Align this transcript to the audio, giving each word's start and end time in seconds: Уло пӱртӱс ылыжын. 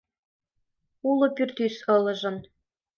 Уло 1.09 1.27
пӱртӱс 1.35 1.75
ылыжын. 1.95 2.37